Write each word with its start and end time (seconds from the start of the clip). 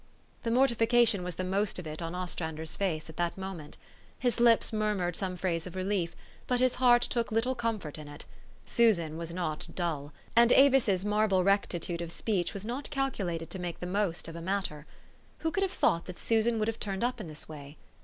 The 0.41 0.49
mortification 0.49 1.23
was 1.23 1.35
the 1.35 1.43
most 1.43 1.77
of 1.77 1.85
it 1.85 2.01
on 2.01 2.15
Ostran 2.15 2.55
der' 2.55 2.63
s 2.63 2.75
face 2.75 3.07
at 3.07 3.17
that 3.17 3.37
moment. 3.37 3.77
His 4.17 4.39
lips 4.39 4.73
murmured 4.73 5.15
some 5.15 5.37
phrase 5.37 5.67
of 5.67 5.75
relief; 5.75 6.15
but 6.47 6.59
his 6.59 6.73
heart 6.81 7.03
took 7.03 7.31
little 7.31 7.53
comfort 7.53 7.99
in 7.99 8.07
it. 8.07 8.25
Susan 8.65 9.15
was 9.15 9.31
not 9.31 9.67
dull. 9.75 10.11
And 10.35 10.51
Avis's 10.53 11.05
marble 11.05 11.43
recti 11.43 11.77
THE 11.77 11.83
STORY 11.85 11.95
OF 11.97 12.01
AVIS. 12.01 12.21
305 12.21 12.39
tude 12.39 12.41
of 12.41 12.45
speech 12.47 12.53
was 12.55 12.65
not 12.65 12.89
calculated 12.89 13.51
to 13.51 13.59
make 13.59 13.79
the 13.79 13.85
most 13.85 14.27
of 14.27 14.35
a 14.35 14.41
matter. 14.41 14.87
Who 15.37 15.51
could 15.51 15.61
have 15.61 15.71
thought 15.71 16.05
that 16.05 16.17
Susan 16.17 16.57
would 16.57 16.67
have 16.67 16.79
turned 16.79 17.03
up 17.03 17.21
in 17.21 17.27
this 17.27 17.47
way 17.47 17.77